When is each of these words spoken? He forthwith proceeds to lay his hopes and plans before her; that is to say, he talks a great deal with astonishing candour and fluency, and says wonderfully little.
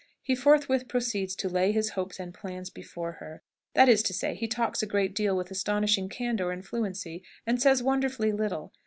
He 0.23 0.33
forthwith 0.33 0.87
proceeds 0.87 1.35
to 1.35 1.47
lay 1.47 1.71
his 1.71 1.91
hopes 1.91 2.19
and 2.19 2.33
plans 2.33 2.71
before 2.71 3.11
her; 3.21 3.43
that 3.75 3.87
is 3.87 4.01
to 4.01 4.13
say, 4.13 4.33
he 4.33 4.47
talks 4.47 4.81
a 4.81 4.87
great 4.87 5.13
deal 5.13 5.37
with 5.37 5.51
astonishing 5.51 6.09
candour 6.09 6.51
and 6.51 6.65
fluency, 6.65 7.21
and 7.45 7.61
says 7.61 7.83
wonderfully 7.83 8.31
little. 8.31 8.73